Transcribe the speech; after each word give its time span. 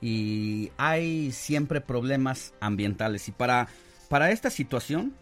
y 0.00 0.70
hay 0.76 1.32
siempre 1.32 1.80
problemas 1.80 2.54
ambientales. 2.60 3.28
Y 3.28 3.32
para, 3.32 3.68
para 4.08 4.30
esta 4.30 4.50
situación 4.50 5.14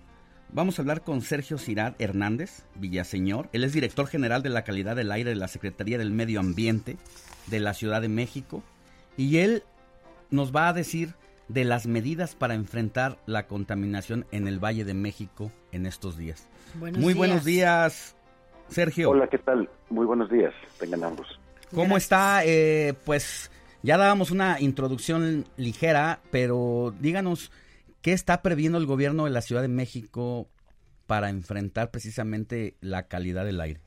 vamos 0.52 0.78
a 0.78 0.82
hablar 0.82 1.02
con 1.02 1.20
Sergio 1.20 1.58
Cirat 1.58 2.00
Hernández 2.00 2.64
Villaseñor. 2.76 3.48
Él 3.52 3.64
es 3.64 3.72
director 3.72 4.06
general 4.06 4.42
de 4.42 4.50
la 4.50 4.64
calidad 4.64 4.96
del 4.96 5.12
aire 5.12 5.30
de 5.30 5.36
la 5.36 5.48
Secretaría 5.48 5.98
del 5.98 6.10
Medio 6.10 6.40
Ambiente 6.40 6.96
de 7.46 7.60
la 7.60 7.74
Ciudad 7.74 8.00
de 8.00 8.08
México. 8.08 8.62
Y 9.16 9.38
él 9.38 9.62
nos 10.30 10.54
va 10.54 10.68
a 10.68 10.72
decir 10.72 11.14
de 11.48 11.64
las 11.64 11.86
medidas 11.86 12.34
para 12.34 12.54
enfrentar 12.54 13.18
la 13.26 13.46
contaminación 13.46 14.26
en 14.30 14.48
el 14.48 14.58
Valle 14.58 14.84
de 14.84 14.94
México 14.94 15.50
en 15.72 15.86
estos 15.86 16.16
días. 16.16 16.48
Muy 16.74 17.14
buenos 17.14 17.44
días, 17.44 18.16
Sergio. 18.68 19.10
Hola, 19.10 19.28
¿qué 19.28 19.38
tal? 19.38 19.68
Muy 19.90 20.06
buenos 20.06 20.30
días, 20.30 20.54
tengan 20.78 21.04
ambos. 21.04 21.26
¿Cómo 21.74 21.96
está? 21.96 22.44
Eh, 22.44 22.94
pues 23.04 23.50
ya 23.84 23.98
dábamos 23.98 24.30
una 24.30 24.60
introducción 24.60 25.44
ligera, 25.58 26.20
pero 26.32 26.94
díganos, 27.02 27.52
¿qué 28.00 28.12
está 28.12 28.40
previendo 28.40 28.78
el 28.78 28.86
gobierno 28.86 29.26
de 29.26 29.30
la 29.30 29.42
Ciudad 29.42 29.60
de 29.60 29.68
México 29.68 30.46
para 31.06 31.28
enfrentar 31.28 31.90
precisamente 31.90 32.76
la 32.80 33.08
calidad 33.08 33.44
del 33.44 33.60
aire? 33.60 33.80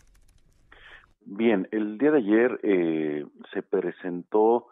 Bien, 1.25 1.67
el 1.71 1.97
día 1.97 2.11
de 2.11 2.17
ayer 2.19 2.59
eh, 2.61 3.25
se 3.51 3.63
presentó 3.63 4.67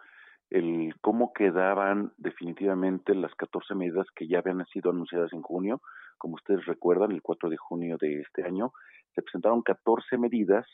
el 0.51 0.93
cómo 1.01 1.33
quedaban 1.33 2.13
definitivamente 2.17 3.15
las 3.15 3.33
14 3.33 3.73
medidas 3.73 4.05
que 4.15 4.27
ya 4.27 4.39
habían 4.39 4.63
sido 4.67 4.91
anunciadas 4.91 5.33
en 5.33 5.41
junio. 5.41 5.81
Como 6.19 6.35
ustedes 6.35 6.63
recuerdan, 6.67 7.11
el 7.11 7.23
4 7.23 7.49
de 7.49 7.57
junio 7.57 7.97
de 7.99 8.21
este 8.21 8.43
año 8.43 8.73
se 9.15 9.23
presentaron 9.23 9.63
14 9.63 10.19
medidas 10.19 10.67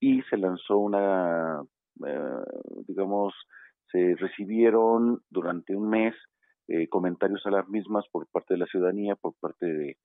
y 0.00 0.22
se 0.22 0.38
lanzó 0.38 0.78
una, 0.78 1.62
eh, 2.06 2.44
digamos, 2.88 3.34
se 3.90 4.14
recibieron 4.16 5.22
durante 5.30 5.76
un 5.76 5.88
mes 5.88 6.14
eh, 6.72 6.88
comentarios 6.88 7.44
a 7.46 7.50
las 7.50 7.68
mismas 7.68 8.04
por 8.12 8.28
parte 8.28 8.54
de 8.54 8.58
la 8.58 8.66
ciudadanía, 8.66 9.16
por 9.16 9.34
parte 9.40 9.66
de, 9.66 9.96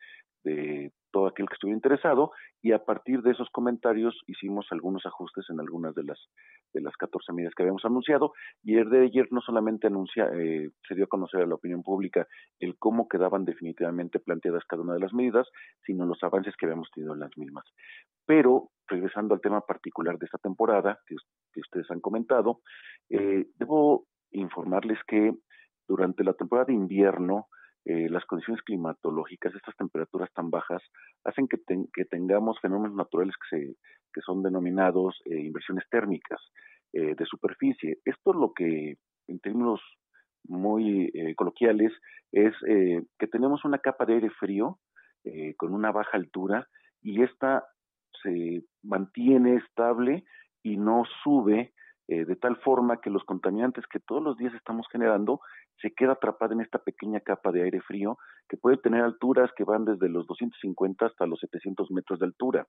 todo 1.12 1.26
aquel 1.26 1.48
que 1.48 1.56
estuviera 1.56 1.78
interesado 1.78 2.32
y 2.62 2.72
a 2.72 2.86
partir 2.86 3.24
de 3.24 3.32
esos 3.32 3.50
comentarios 3.50 4.16
hicimos 4.28 4.68
algunos 4.70 5.04
ajustes 5.06 5.46
en 5.50 5.60
algunas 5.60 5.96
de 5.96 6.04
las 6.04 6.20
de 6.72 6.82
las 6.82 6.96
14 6.98 7.34
medidas 7.34 7.56
que 7.56 7.64
habíamos 7.64 7.84
anunciado 7.84 8.34
y 8.62 8.78
el 8.78 8.92
de 8.92 9.06
ayer 9.06 9.28
no 9.32 9.42
solamente 9.42 9.88
anuncia 9.88 10.30
eh, 10.36 10.70
se 10.88 10.94
dio 10.94 11.06
a 11.06 11.08
conocer 11.08 11.42
a 11.42 11.48
la 11.48 11.56
opinión 11.56 11.82
pública 11.82 12.28
el 12.60 12.78
cómo 12.78 13.08
quedaban 13.08 13.44
definitivamente 13.44 14.20
planteadas 14.20 14.66
cada 14.66 14.84
una 14.84 14.94
de 14.94 15.00
las 15.00 15.14
medidas 15.14 15.48
sino 15.84 16.06
los 16.06 16.22
avances 16.22 16.54
que 16.56 16.68
habíamos 16.68 16.92
tenido 16.92 17.16
en 17.16 17.22
las 17.22 17.36
mismas. 17.38 17.66
Pero 18.28 18.70
regresando 18.88 19.34
al 19.34 19.42
tema 19.42 19.62
particular 19.62 20.20
de 20.20 20.26
esta 20.26 20.38
temporada 20.38 21.00
que 21.08 21.16
ustedes 21.60 21.90
han 21.90 22.02
comentado 22.02 22.60
eh, 23.10 23.46
debo 23.58 24.06
informarles 24.32 25.00
que 25.08 25.34
durante 25.88 26.24
la 26.24 26.34
temporada 26.34 26.68
de 26.68 26.74
invierno, 26.74 27.48
eh, 27.86 28.10
las 28.10 28.26
condiciones 28.26 28.64
climatológicas, 28.64 29.54
estas 29.54 29.76
temperaturas 29.76 30.32
tan 30.34 30.50
bajas, 30.50 30.82
hacen 31.24 31.48
que, 31.48 31.58
que 31.94 32.06
tengamos 32.06 32.60
fenómenos 32.60 32.96
naturales 32.96 33.36
que, 33.38 33.58
se, 33.58 33.76
que 34.12 34.22
son 34.22 34.42
denominados 34.42 35.22
eh, 35.26 35.40
inversiones 35.40 35.86
térmicas 35.90 36.40
eh, 36.94 37.14
de 37.16 37.26
superficie. 37.26 38.00
Esto 38.04 38.32
es 38.32 38.38
lo 38.38 38.54
que, 38.54 38.98
en 39.28 39.40
términos 39.40 39.82
muy 40.48 41.12
coloquiales, 41.36 41.92
es 42.32 42.54
que 42.62 43.28
tenemos 43.28 43.66
una 43.66 43.80
capa 43.80 44.06
de 44.06 44.14
aire 44.14 44.30
frío 44.30 44.78
con 45.58 45.74
una 45.74 45.92
baja 45.92 46.18
altura 46.18 46.68
y 47.02 47.24
esta 47.24 47.66
se 48.22 48.64
mantiene 48.84 49.56
estable 49.56 50.24
y 50.62 50.78
no 50.78 51.02
sube 51.24 51.74
eh, 52.08 52.26
de 52.26 52.36
tal 52.36 52.58
forma 52.58 53.02
que 53.02 53.10
los 53.10 53.24
contaminantes 53.24 53.86
que 53.88 54.00
todos 54.00 54.22
los 54.22 54.38
días 54.38 54.54
estamos 54.54 54.86
generando 54.92 55.40
se 55.82 55.92
queda 55.92 56.14
atrapada 56.14 56.54
en 56.54 56.62
esta 56.62 56.80
pequeña 56.80 57.20
capa 57.20 57.52
de 57.52 57.64
aire 57.64 57.82
frío 57.82 58.18
que 58.48 58.58
puede 58.58 58.78
tener 58.78 59.02
alturas 59.02 59.52
que 59.58 59.64
van 59.64 59.86
desde 59.86 60.10
los 60.10 60.28
250 60.28 61.06
hasta 61.06 61.26
los 61.26 61.40
700 61.40 61.90
metros 61.92 62.20
de 62.20 62.26
altura 62.26 62.68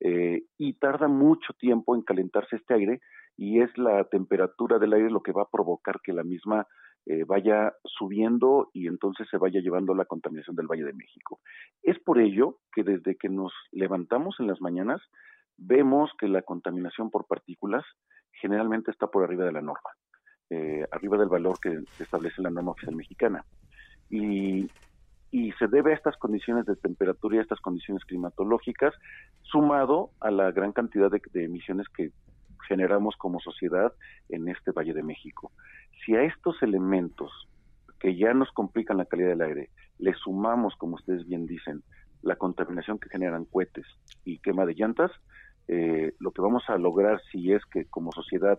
eh, 0.00 0.42
y 0.56 0.74
tarda 0.74 1.08
mucho 1.08 1.52
tiempo 1.58 1.94
en 1.94 2.02
calentarse 2.02 2.56
este 2.56 2.74
aire 2.74 3.00
y 3.36 3.60
es 3.60 3.76
la 3.76 4.04
temperatura 4.04 4.78
del 4.78 4.94
aire 4.94 5.10
lo 5.10 5.22
que 5.22 5.32
va 5.32 5.42
a 5.42 5.50
provocar 5.50 6.00
que 6.02 6.12
la 6.12 6.24
misma 6.24 6.66
eh, 7.06 7.24
vaya 7.24 7.72
subiendo 7.84 8.68
y 8.74 8.86
entonces 8.86 9.26
se 9.30 9.38
vaya 9.38 9.60
llevando 9.60 9.94
la 9.94 10.04
contaminación 10.04 10.56
del 10.56 10.66
Valle 10.66 10.84
de 10.84 10.92
México. 10.92 11.40
Es 11.82 11.98
por 12.00 12.18
ello 12.18 12.58
que 12.72 12.82
desde 12.82 13.16
que 13.16 13.28
nos 13.30 13.52
levantamos 13.72 14.36
en 14.40 14.46
las 14.46 14.60
mañanas 14.60 15.00
vemos 15.56 16.10
que 16.18 16.28
la 16.28 16.42
contaminación 16.42 17.10
por 17.10 17.26
partículas 17.26 17.84
generalmente 18.40 18.90
está 18.90 19.06
por 19.06 19.24
arriba 19.24 19.44
de 19.44 19.52
la 19.52 19.60
norma, 19.60 19.90
eh, 20.50 20.86
arriba 20.90 21.16
del 21.16 21.28
valor 21.28 21.58
que 21.60 21.80
establece 21.98 22.42
la 22.42 22.50
norma 22.50 22.72
oficial 22.72 22.96
mexicana. 22.96 23.44
Y, 24.10 24.70
y 25.30 25.52
se 25.52 25.68
debe 25.68 25.92
a 25.92 25.94
estas 25.94 26.16
condiciones 26.16 26.64
de 26.66 26.76
temperatura 26.76 27.36
y 27.36 27.38
a 27.38 27.42
estas 27.42 27.60
condiciones 27.60 28.04
climatológicas, 28.04 28.94
sumado 29.42 30.10
a 30.20 30.30
la 30.30 30.50
gran 30.52 30.72
cantidad 30.72 31.10
de, 31.10 31.20
emisiones 31.44 31.86
que 31.88 32.12
generamos 32.66 33.16
como 33.16 33.40
sociedad 33.40 33.92
en 34.28 34.48
este 34.48 34.72
Valle 34.72 34.94
de 34.94 35.02
México. 35.02 35.52
Si 36.04 36.14
a 36.14 36.22
estos 36.22 36.62
elementos 36.62 37.30
que 37.98 38.16
ya 38.16 38.32
nos 38.32 38.50
complican 38.52 38.98
la 38.98 39.04
calidad 39.04 39.30
del 39.30 39.42
aire, 39.42 39.70
le 39.98 40.14
sumamos, 40.14 40.74
como 40.76 40.94
ustedes 40.94 41.26
bien 41.26 41.46
dicen, 41.46 41.82
la 42.22 42.36
contaminación 42.36 42.98
que 42.98 43.08
generan 43.08 43.44
cohetes 43.44 43.86
y 44.24 44.38
quema 44.38 44.64
de 44.66 44.74
llantas, 44.74 45.10
eh, 45.68 46.14
lo 46.18 46.32
que 46.32 46.42
vamos 46.42 46.64
a 46.68 46.78
lograr 46.78 47.20
si 47.30 47.52
es 47.52 47.62
que 47.66 47.84
como 47.86 48.10
sociedad 48.12 48.58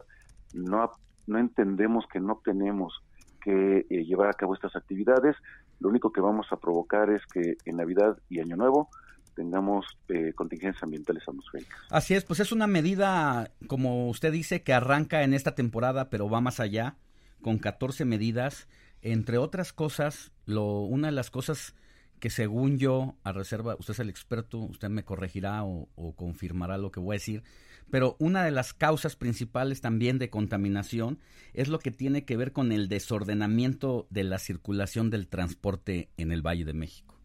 no, 0.54 0.92
no 1.28 1.40
entendemos 1.40 2.06
que 2.12 2.20
no 2.20 2.42
tenemos 2.44 2.94
que 3.42 3.86
eh, 3.90 4.06
llevar 4.06 4.30
a 4.30 4.34
cabo 4.34 4.54
estas 4.54 4.76
actividades, 4.76 5.36
lo 5.80 5.90
único 5.90 6.12
que 6.12 6.22
vamos 6.22 6.48
a 6.52 6.58
provocar 6.58 7.10
es 7.10 7.26
que 7.26 7.56
en 7.66 7.78
Navidad 7.78 8.18
y 8.30 8.42
Año 8.42 8.58
Nuevo 8.58 8.90
tengamos 9.36 9.86
eh, 10.10 10.34
contingencias 10.34 10.84
ambientales 10.84 11.24
atmosféricas. 11.28 11.80
Así 11.90 12.14
es, 12.14 12.26
pues 12.26 12.42
es 12.42 12.52
una 12.52 12.68
medida, 12.68 13.52
como 13.68 14.10
usted 14.10 14.34
dice, 14.34 14.64
que 14.64 14.74
arranca 14.74 15.24
en 15.24 15.34
esta 15.34 15.56
temporada, 15.56 16.10
pero 16.10 16.30
va 16.30 16.42
más 16.42 16.60
allá, 16.60 16.98
con 17.42 17.58
14 17.58 18.04
medidas. 18.06 18.68
Entre 19.02 19.38
otras 19.38 19.72
cosas, 19.72 20.34
lo, 20.46 20.82
una 20.82 21.08
de 21.08 21.14
las 21.14 21.32
cosas 21.32 21.74
que 22.20 22.30
según 22.30 22.78
yo, 22.78 23.16
a 23.24 23.32
reserva, 23.32 23.76
usted 23.80 23.94
es 23.94 24.00
el 24.00 24.10
experto, 24.10 24.60
usted 24.60 24.90
me 24.90 25.04
corregirá 25.04 25.64
o, 25.64 25.88
confirmará 26.16 26.78
lo 26.78 26.92
que 26.92 27.00
voy 27.00 27.14
a 27.14 27.16
decir, 27.16 27.44
pero 27.90 28.16
una 28.20 28.44
de 28.44 28.52
las 28.52 28.74
causas 28.74 29.16
principales 29.16 29.82
también 29.82 30.20
de 30.20 30.30
contaminación 30.30 31.20
es 31.54 31.70
lo 31.70 31.80
que 31.80 31.92
tiene 31.92 32.26
que 32.26 32.38
ver 32.38 32.52
con 32.52 32.72
el 32.72 32.88
desordenamiento 32.88 34.08
de 34.10 34.24
la 34.24 34.38
circulación 34.38 35.10
del 35.10 35.28
transporte 35.28 36.10
en 36.18 36.32
el 36.32 36.46
Valle 36.46 36.66
de 36.66 36.74
México. 36.74 37.16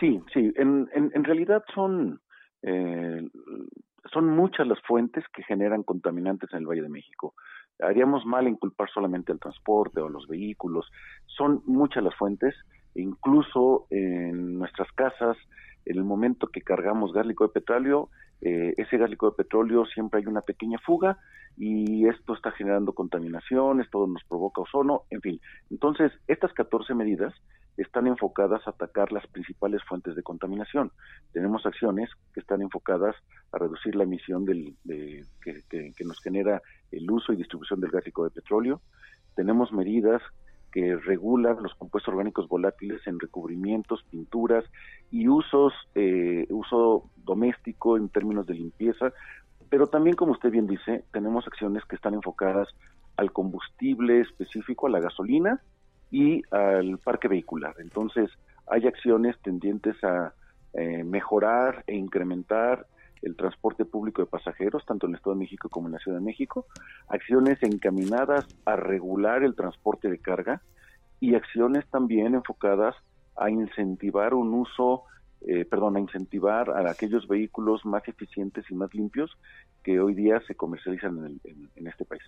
Sí, 0.00 0.20
sí, 0.32 0.52
en, 0.56 1.24
realidad 1.24 1.62
son, 1.74 2.20
eh, 2.62 3.28
son 4.10 4.26
muchas 4.28 4.66
las 4.66 4.80
fuentes 4.82 5.24
que 5.32 5.42
generan 5.42 5.82
contaminantes 5.82 6.50
en 6.52 6.60
el 6.60 6.66
Valle 6.66 6.82
de 6.82 6.88
México. 6.88 7.34
Haríamos 7.78 8.24
mal 8.24 8.46
en 8.46 8.56
culpar 8.56 8.88
solamente 8.92 9.32
al 9.32 9.38
transporte 9.38 10.00
o 10.00 10.06
a 10.06 10.10
los 10.10 10.26
vehículos. 10.26 10.90
Son 11.26 11.62
muchas 11.66 12.02
las 12.02 12.14
fuentes 12.16 12.54
incluso 12.94 13.86
en 13.90 14.58
nuestras 14.58 14.90
casas, 14.92 15.36
en 15.84 15.96
el 15.96 16.04
momento 16.04 16.48
que 16.48 16.60
cargamos 16.60 17.12
gas 17.12 17.26
de 17.26 17.34
petróleo, 17.52 18.10
eh, 18.42 18.74
ese 18.76 18.96
gas 18.96 19.10
de 19.10 19.16
petróleo 19.36 19.84
siempre 19.86 20.20
hay 20.20 20.26
una 20.26 20.40
pequeña 20.40 20.78
fuga 20.78 21.18
y 21.56 22.06
esto 22.08 22.34
está 22.34 22.52
generando 22.52 22.92
contaminación, 22.92 23.80
esto 23.80 24.06
nos 24.06 24.24
provoca 24.24 24.62
ozono, 24.62 25.02
en 25.10 25.20
fin. 25.20 25.40
Entonces, 25.70 26.12
estas 26.26 26.52
14 26.54 26.94
medidas 26.94 27.34
están 27.76 28.06
enfocadas 28.06 28.66
a 28.66 28.70
atacar 28.70 29.12
las 29.12 29.26
principales 29.26 29.82
fuentes 29.84 30.14
de 30.14 30.22
contaminación. 30.22 30.92
Tenemos 31.32 31.64
acciones 31.66 32.10
que 32.34 32.40
están 32.40 32.62
enfocadas 32.62 33.16
a 33.52 33.58
reducir 33.58 33.94
la 33.94 34.04
emisión 34.04 34.44
del, 34.44 34.76
de, 34.84 35.24
que, 35.42 35.92
que, 35.96 36.04
nos 36.04 36.20
genera 36.20 36.60
el 36.90 37.10
uso 37.10 37.32
y 37.32 37.36
distribución 37.36 37.80
del 37.80 37.90
gas 37.90 38.04
de 38.04 38.30
petróleo. 38.34 38.80
Tenemos 39.34 39.72
medidas 39.72 40.22
que 40.72 40.96
regula 40.96 41.56
los 41.60 41.74
compuestos 41.74 42.12
orgánicos 42.12 42.48
volátiles 42.48 43.06
en 43.06 43.18
recubrimientos, 43.18 44.04
pinturas 44.10 44.64
y 45.10 45.28
usos, 45.28 45.72
eh, 45.94 46.46
uso 46.50 47.10
doméstico 47.16 47.96
en 47.96 48.08
términos 48.08 48.46
de 48.46 48.54
limpieza, 48.54 49.12
pero 49.68 49.86
también, 49.86 50.16
como 50.16 50.32
usted 50.32 50.50
bien 50.50 50.66
dice, 50.66 51.04
tenemos 51.12 51.46
acciones 51.46 51.84
que 51.84 51.96
están 51.96 52.14
enfocadas 52.14 52.68
al 53.16 53.32
combustible 53.32 54.20
específico, 54.20 54.86
a 54.86 54.90
la 54.90 55.00
gasolina 55.00 55.60
y 56.10 56.42
al 56.50 56.98
parque 56.98 57.28
vehicular. 57.28 57.76
Entonces, 57.78 58.30
hay 58.66 58.86
acciones 58.86 59.36
tendientes 59.42 60.02
a 60.02 60.34
eh, 60.74 61.04
mejorar 61.04 61.84
e 61.86 61.94
incrementar 61.94 62.86
el 63.22 63.36
transporte 63.36 63.84
público 63.84 64.22
de 64.22 64.26
pasajeros, 64.26 64.84
tanto 64.86 65.06
en 65.06 65.12
el 65.12 65.16
Estado 65.16 65.34
de 65.34 65.40
México 65.40 65.68
como 65.68 65.88
en 65.88 65.92
la 65.94 65.98
Ciudad 65.98 66.18
de 66.18 66.24
México, 66.24 66.66
acciones 67.08 67.62
encaminadas 67.62 68.46
a 68.64 68.76
regular 68.76 69.42
el 69.42 69.54
transporte 69.54 70.08
de 70.08 70.18
carga 70.18 70.62
y 71.20 71.34
acciones 71.34 71.84
también 71.90 72.34
enfocadas 72.34 72.96
a 73.36 73.50
incentivar 73.50 74.34
un 74.34 74.54
uso, 74.54 75.04
eh, 75.42 75.64
perdón, 75.64 75.96
a 75.96 76.00
incentivar 76.00 76.70
a 76.70 76.90
aquellos 76.90 77.28
vehículos 77.28 77.84
más 77.84 78.06
eficientes 78.08 78.64
y 78.70 78.74
más 78.74 78.92
limpios 78.94 79.30
que 79.82 80.00
hoy 80.00 80.14
día 80.14 80.40
se 80.46 80.54
comercializan 80.54 81.40
en, 81.44 81.86
este 81.86 82.04
país. 82.04 82.22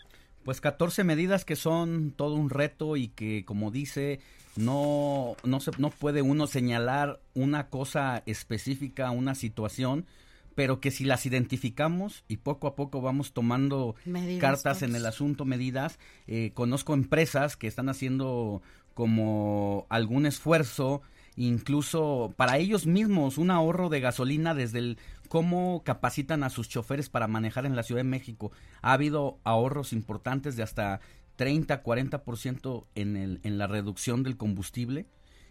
Pues 0.44 0.60
14 0.60 1.04
medidas 1.04 1.44
que 1.44 1.56
son 1.56 2.12
todo 2.16 2.34
un 2.34 2.50
reto 2.50 2.96
y 2.96 3.08
que, 3.08 3.44
como 3.44 3.70
dice, 3.70 4.20
no, 4.56 5.36
no, 5.44 5.60
se, 5.60 5.70
no 5.78 5.90
puede 5.90 6.22
uno 6.22 6.46
señalar 6.46 7.20
una 7.34 7.68
cosa 7.68 8.22
específica, 8.26 9.10
una 9.10 9.34
situación, 9.34 10.06
pero 10.54 10.80
que 10.80 10.90
si 10.90 11.04
las 11.04 11.26
identificamos 11.26 12.24
y 12.28 12.38
poco 12.38 12.66
a 12.66 12.74
poco 12.74 13.00
vamos 13.00 13.32
tomando 13.32 13.94
cartas 14.40 14.82
en 14.82 14.94
el 14.94 15.06
asunto, 15.06 15.44
medidas, 15.44 15.98
eh, 16.26 16.52
conozco 16.54 16.94
empresas 16.94 17.56
que 17.56 17.66
están 17.66 17.88
haciendo 17.88 18.62
como 18.94 19.86
algún 19.88 20.26
esfuerzo, 20.26 21.02
incluso 21.36 22.34
para 22.36 22.58
ellos 22.58 22.86
mismos, 22.86 23.38
un 23.38 23.50
ahorro 23.50 23.88
de 23.88 24.00
gasolina 24.00 24.54
desde 24.54 24.78
el 24.78 24.98
cómo 25.28 25.82
capacitan 25.84 26.44
a 26.44 26.50
sus 26.50 26.68
choferes 26.68 27.08
para 27.08 27.26
manejar 27.26 27.64
en 27.64 27.74
la 27.74 27.82
Ciudad 27.82 28.00
de 28.00 28.08
México. 28.08 28.52
Ha 28.82 28.92
habido 28.92 29.38
ahorros 29.44 29.94
importantes 29.94 30.56
de 30.56 30.62
hasta 30.62 31.00
30, 31.36 31.82
40% 31.82 32.84
en, 32.94 33.16
el, 33.16 33.40
en 33.42 33.56
la 33.56 33.66
reducción 33.66 34.22
del 34.22 34.36
combustible 34.36 35.06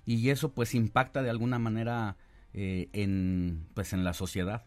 y 0.06 0.30
eso 0.30 0.54
pues 0.54 0.76
impacta 0.76 1.24
de 1.24 1.30
alguna 1.30 1.60
manera 1.60 2.18
eh, 2.54 2.90
en, 2.94 3.66
pues, 3.74 3.94
en 3.94 4.04
la 4.04 4.14
sociedad. 4.14 4.66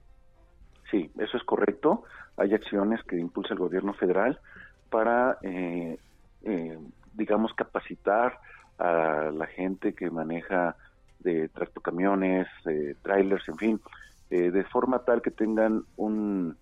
Sí, 0.95 1.11
eso 1.19 1.37
es 1.37 1.43
correcto. 1.43 2.05
Hay 2.37 2.55
acciones 2.55 3.03
que 3.03 3.19
impulsa 3.19 3.55
el 3.55 3.59
gobierno 3.59 3.95
federal 3.95 4.39
para, 4.91 5.39
eh, 5.43 5.99
eh, 6.45 6.79
digamos, 7.15 7.53
capacitar 7.53 8.39
a 8.79 9.33
la 9.35 9.47
gente 9.47 9.93
que 9.93 10.09
maneja 10.09 10.77
de 11.19 11.49
tractocamiones, 11.49 12.47
eh, 12.67 12.95
trailers, 13.03 13.49
en 13.49 13.57
fin, 13.57 13.81
eh, 14.31 14.53
de 14.53 14.63
forma 14.67 15.01
tal 15.01 15.21
que 15.21 15.33
tengan 15.33 15.83
un, 15.97 16.57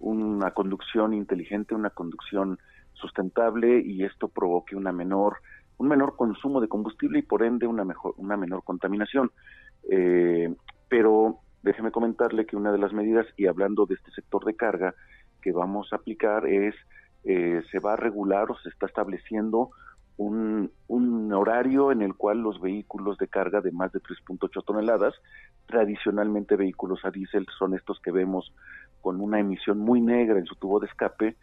una 0.00 0.50
conducción 0.50 1.14
inteligente, 1.14 1.76
una 1.76 1.90
conducción 1.90 2.58
sustentable 2.94 3.78
y 3.78 4.02
esto 4.02 4.26
provoque 4.26 4.74
una 4.74 4.90
menor 4.90 5.36
un 5.78 5.86
menor 5.86 6.16
consumo 6.16 6.60
de 6.60 6.68
combustible 6.68 7.20
y 7.20 7.22
por 7.22 7.44
ende 7.44 7.66
una 7.66 7.84
mejor 7.84 8.14
una 8.16 8.36
menor 8.38 8.64
contaminación 8.64 9.30
eh, 9.90 10.54
pero 10.88 11.40
déjeme 11.66 11.90
comentarle 11.90 12.46
que 12.46 12.56
una 12.56 12.70
de 12.70 12.78
las 12.78 12.92
medidas 12.92 13.26
y 13.36 13.46
hablando 13.46 13.86
de 13.86 13.94
este 13.94 14.12
sector 14.12 14.44
de 14.44 14.54
carga 14.54 14.94
que 15.42 15.50
vamos 15.50 15.92
a 15.92 15.96
aplicar 15.96 16.46
es 16.46 16.74
eh, 17.24 17.60
se 17.72 17.80
va 17.80 17.94
a 17.94 17.96
regular 17.96 18.48
o 18.52 18.56
se 18.58 18.68
está 18.68 18.86
estableciendo 18.86 19.70
un, 20.16 20.70
un, 20.86 21.32
horario 21.32 21.90
en 21.90 22.02
el 22.02 22.14
cual 22.14 22.38
los 22.38 22.60
vehículos 22.60 23.18
de 23.18 23.26
carga 23.26 23.60
de 23.60 23.72
más 23.72 23.92
de 23.92 24.00
3.8 24.00 24.64
toneladas, 24.64 25.12
tradicionalmente 25.66 26.54
vehículos 26.54 27.04
a 27.04 27.10
diésel, 27.10 27.46
son 27.58 27.74
estos 27.74 27.98
que 28.00 28.12
vemos 28.12 28.54
con 29.02 29.20
una 29.20 29.40
emisión 29.40 29.78
muy 29.78 30.00
negra 30.00 30.38
en 30.38 30.46
su 30.46 30.54
tubo 30.54 30.78
de 30.78 30.86
escape, 30.86 31.36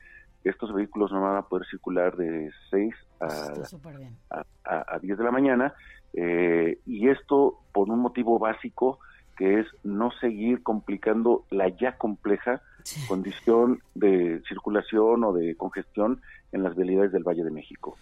estos 0.45 0.73
vehículos 0.73 1.11
no 1.11 1.21
van 1.21 1.37
a 1.37 1.43
poder 1.43 1.67
circular 1.67 2.15
de 2.15 2.49
6 2.71 2.95
a, 3.19 4.95
a, 4.95 4.99
10 4.99 5.17
de 5.17 5.23
la 5.23 5.31
mañana, 5.31 5.73
eh, 6.13 6.79
y 6.85 7.09
esto 7.09 7.59
por 7.73 7.89
un 7.89 7.99
motivo 7.99 8.39
básico, 8.39 8.99
que 9.43 9.59
es 9.59 9.67
no 9.83 10.09
seguir 10.21 10.63
complicando 10.63 11.43
la 11.49 11.67
ya 11.67 11.97
compleja 11.97 12.61
condición 13.09 13.81
de 13.93 14.41
circulación 14.47 15.21
o 15.25 15.33
de 15.33 15.57
congestión 15.57 16.21
en 16.53 16.63
las 16.63 16.77
vialidades 16.77 17.11
del 17.11 17.27
Valle 17.27 17.43
de 17.43 17.51
México. 17.51 17.97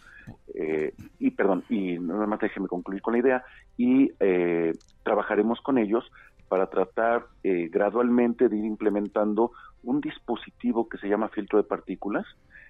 Eh, 0.53 0.93
y 1.17 1.31
perdón, 1.31 1.63
y 1.67 1.97
nada 1.97 2.27
más 2.27 2.41
déjeme 2.41 2.67
concluir 2.67 3.01
con 3.01 3.13
la 3.13 3.19
idea, 3.21 3.43
y 3.75 4.11
eh, 4.19 4.73
trabajaremos 5.01 5.59
con 5.61 5.79
ellos 5.79 6.11
para 6.47 6.69
tratar 6.69 7.25
eh, 7.43 7.69
gradualmente 7.71 8.47
de 8.47 8.57
ir 8.57 8.65
implementando 8.65 9.51
un 9.81 9.99
dispositivo 9.99 10.87
que 10.87 10.99
se 10.99 11.09
llama 11.09 11.29
filtro 11.29 11.57
de 11.57 11.67
partículas. 11.67 12.27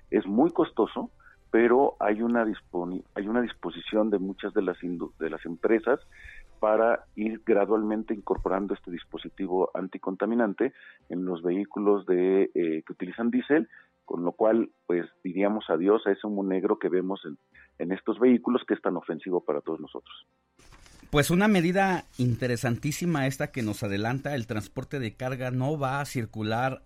Es 0.10 0.26
muy 0.26 0.52
costoso, 0.52 1.12
pero 1.52 1.98
hay 2.00 2.22
una, 2.22 2.46
hay 3.16 3.28
una 3.28 3.42
disposición 3.42 4.10
de 4.10 4.20
muchas 4.20 4.54
de 4.54 4.62
las, 4.62 4.78
de 4.80 5.30
las 5.30 5.46
empresas 5.46 6.00
para 6.60 7.06
ir 7.16 7.42
gradualmente 7.46 8.14
incorporando 8.14 8.74
este 8.74 8.90
dispositivo 8.90 9.70
anticontaminante 9.74 10.74
en 11.10 11.26
los 11.26 11.44
vehículos 11.44 12.06
de, 12.06 12.44
eh, 12.56 12.84
que 12.86 12.94
utilizan 12.94 13.32
diésel, 13.32 13.68
con 14.06 14.24
lo 14.24 14.32
cual 14.32 14.70
pues 14.86 15.06
diríamos 15.24 15.66
adiós 15.70 16.06
a 16.06 16.12
ese 16.12 16.26
humo 16.26 16.44
negro 16.44 16.80
que 16.80 16.88
vemos 16.88 17.22
en, 17.26 17.38
en 17.80 17.92
estos 17.92 18.20
vehículos 18.20 18.62
que 18.68 18.74
es 18.74 18.82
tan 18.82 18.96
ofensivo 18.96 19.44
para 19.44 19.62
todos 19.62 19.80
nosotros. 19.80 20.26
Pues 21.10 21.30
una 21.30 21.50
medida 21.50 22.06
interesantísima 22.18 23.28
esta 23.28 23.52
que 23.52 23.64
nos 23.64 23.84
adelanta, 23.84 24.36
el 24.36 24.48
transporte 24.48 25.00
de 25.00 25.16
carga 25.16 25.52
no 25.52 25.78
va 25.78 26.00
a 26.00 26.06
circular 26.06 26.84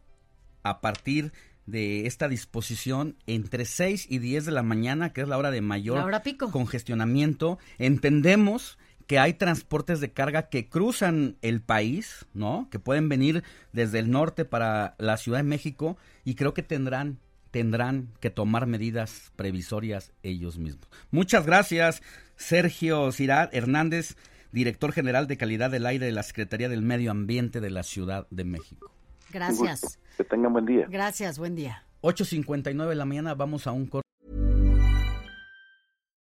a 0.64 0.82
partir 0.82 1.32
esta 1.72 2.28
disposición 2.28 3.18
entre 3.26 3.66
6 3.66 4.08
y 4.10 4.20
10 4.20 4.46
de 4.46 4.52
la 4.52 4.64
mañana, 4.64 5.14
que 5.14 5.22
es 5.22 5.28
la 5.28 5.38
hora 5.38 5.52
de 5.52 5.62
mayor 5.62 6.12
congestionamiento. 6.52 7.58
Entendemos 7.78 8.78
que 9.08 9.20
hay 9.20 9.34
transportes 9.34 10.00
de 10.00 10.12
carga 10.12 10.50
que 10.50 10.68
cruzan 10.68 11.38
el 11.42 11.62
país, 11.62 12.26
¿no? 12.34 12.68
Que 12.72 12.80
pueden 12.80 13.10
venir 13.10 13.44
desde 13.72 14.00
el 14.00 14.10
norte 14.10 14.46
para 14.46 14.96
la 14.98 15.18
Ciudad 15.18 15.40
de 15.40 15.44
México 15.44 15.98
y 16.24 16.36
creo 16.36 16.54
que 16.54 16.64
tendrán 16.64 17.20
tendrán 17.52 18.10
que 18.20 18.30
tomar 18.30 18.68
medidas 18.68 19.32
previsorias 19.38 20.12
ellos 20.24 20.58
mismos. 20.58 20.90
Muchas 21.10 21.46
gracias, 21.46 22.04
Sergio 22.36 23.14
Cirat 23.14 23.54
Hernández, 23.54 24.18
director 24.52 24.92
general 24.92 25.28
de 25.28 25.38
calidad 25.38 25.72
del 25.72 25.86
aire 25.86 26.06
de 26.06 26.12
la 26.12 26.24
Secretaría 26.24 26.68
del 26.68 26.82
Medio 26.82 27.12
Ambiente 27.12 27.62
de 27.62 27.70
la 27.70 27.84
Ciudad 27.84 28.28
de 28.30 28.44
México. 28.44 28.95
Gracias. 29.36 29.98
Que 30.16 30.24
tengan 30.24 30.54
buen 30.54 30.66
día. 30.66 30.88
Gracias, 30.90 31.38
buen 31.38 31.56
día. 31.56 31.84
8.59 32.02 32.90
de 32.90 32.96
la 32.96 33.06
mañana, 33.06 33.36
vamos 33.36 33.68
a 33.68 33.72
un 33.74 33.88
corte. 33.88 34.06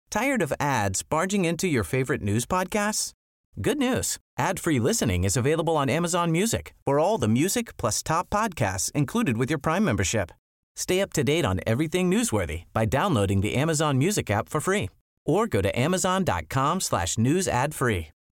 Tired 0.10 0.42
of 0.42 0.54
ads 0.60 1.04
barging 1.04 1.46
into 1.46 1.68
your 1.68 1.84
favorite 1.84 2.22
news 2.22 2.46
podcasts? 2.46 3.14
Good 3.62 3.78
news. 3.78 4.18
Ad-free 4.38 4.80
listening 4.80 5.24
is 5.24 5.38
available 5.38 5.76
on 5.78 5.90
Amazon 5.90 6.32
Music 6.32 6.74
for 6.86 7.00
all 7.00 7.18
the 7.18 7.28
music 7.28 7.76
plus 7.78 8.04
top 8.04 8.30
podcasts 8.30 8.92
included 8.92 9.38
with 9.38 9.50
your 9.50 9.60
Prime 9.60 9.84
membership. 9.84 10.32
Stay 10.76 11.02
up 11.02 11.14
to 11.14 11.24
date 11.24 11.46
on 11.46 11.60
everything 11.66 12.12
newsworthy 12.12 12.66
by 12.74 12.86
downloading 12.86 13.42
the 13.42 13.56
Amazon 13.56 13.98
Music 13.98 14.30
app 14.30 14.50
for 14.50 14.62
free 14.62 14.90
or 15.26 15.48
go 15.48 15.62
to 15.62 15.80
amazon.com 15.80 16.82
slash 16.82 17.18
news 17.18 17.48
ad 17.48 17.74
free. 17.74 18.10